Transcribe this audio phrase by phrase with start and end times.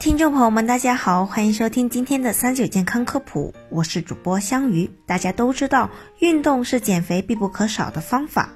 [0.00, 4.90] 听众朋友们，大家好，欢迎收听今天的三九健康科普，我是主播香鱼。
[5.04, 8.48] 大家都知道，运动是减肥必不可少的方法，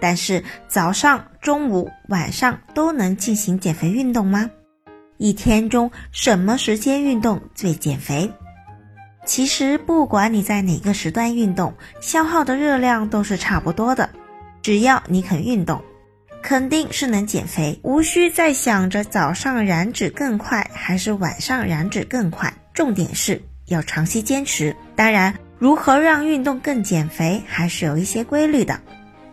[0.00, 4.50] 但是早上、中午、晚上都能进行减肥运动吗？
[5.18, 8.32] 一天中什么时间运动最减肥？
[9.26, 14.08] 其实不管你在哪个时段运动，消耗的热量都是差不多的，
[14.62, 15.84] 只要你肯运动。
[16.46, 24.76] 肯定是能减肥，无需再想着早上燃脂更快还是晚上燃脂更快，重点是要长期坚持。
[24.94, 28.80] 当然，如何让运动更减肥，还是有一些规律的。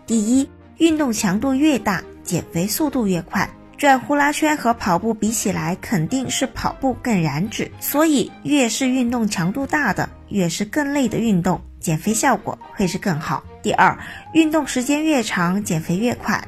[0.08, 0.50] 第一，
[0.80, 3.48] 运动强度越大，减肥速度越快。
[3.78, 13.44] 转呼啦圈和跑步比起来，肯定是跑步更燃脂，所以越是运动强度大的，越是更累的运动，减肥效果会是更好。
[13.62, 13.96] 第二，
[14.34, 16.44] 运动时间越长，减肥越快。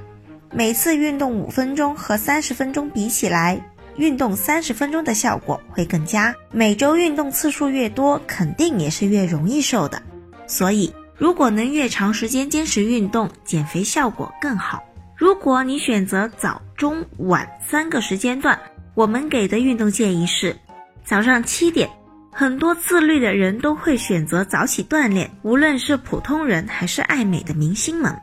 [0.54, 3.60] 每次运动五分钟和三十分钟比起来，
[3.98, 6.34] 运动三十分钟的效果会更佳。
[6.52, 10.02] 每周运动次数越多，肯定也是越容易瘦的。
[10.48, 14.84] 所以，如果能越长时间坚持运动，减肥效果更好。
[15.16, 18.60] 如果你选择早、中、晚三个时间段，
[18.94, 20.56] 我们给的运动建议是：
[21.04, 21.90] 早上七点，
[22.32, 28.14] 很多自律的人都会选择早起锻炼，无论是普通人还是爱美的明星们。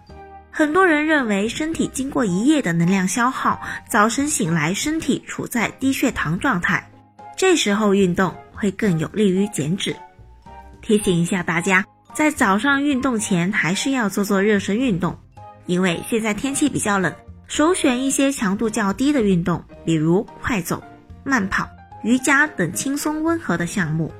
[0.54, 3.58] 很多人认为，身体经过一夜的能量消耗，
[3.88, 6.90] 早晨醒来身体处在低血糖状态，
[7.38, 9.96] 这时候运动会更有利于减脂。
[10.82, 15.18] 提醒一下大家，在早上运动前还是要做做热身运动，
[15.64, 17.10] 因为现在天气比较冷，
[17.46, 20.82] 首选一些强度较低的运动，比如快走、
[21.24, 21.66] 慢跑、
[22.02, 24.12] 瑜伽等轻松温和的项目。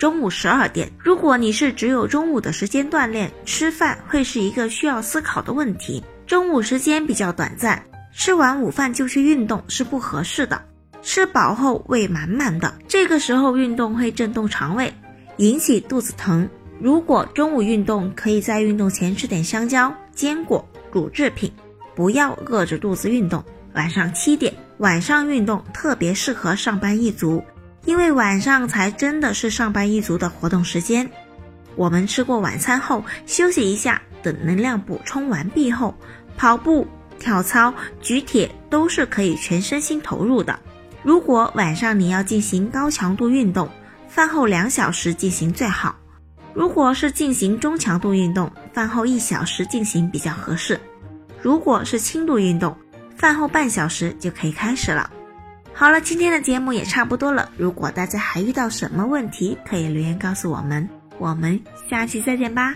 [0.00, 6.02] 中午十二点，如果你是只有中午的时间锻炼，吃饭会是一个需要思考的问题。
[6.26, 10.58] 中午时间比较短暂，吃完午饭就去运动是不合适的。
[11.02, 14.90] 吃饱后胃满满的，这个时候运动会震动肠胃，
[15.36, 16.48] 引起肚子疼。
[16.80, 21.52] 如果中午运动，可以在运动前吃点香蕉、坚果、乳制品，
[21.94, 23.44] 不要饿着肚子运动。
[23.74, 27.44] 晚上七点，晚上运动特别适合上班一族。
[27.84, 31.10] 因为晚上才真的是上班一族的活动时间，
[31.76, 35.94] 我们吃过晚餐后休息一下，等能量补充完毕后，
[36.36, 36.86] 跑步、
[37.18, 40.58] 跳操、举铁都是可以全身心投入的。
[41.02, 43.70] 如果晚上你要进行高强度运动，
[44.08, 45.94] 饭后两小时进行最好；
[46.52, 50.76] 如果是进行中强度运动，饭后一小时进行比较合适；
[51.40, 52.76] 如果是轻度运动，
[53.16, 55.10] 饭后半小时就可以开始了。
[55.72, 57.50] 好了，今天的节目也差不多了。
[57.56, 60.88] 如果大家还遇到什么问题，可以留言告诉我们。
[61.18, 62.74] 我们下期再见吧。